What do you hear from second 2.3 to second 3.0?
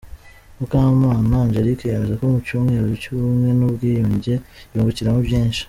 mu cyumweru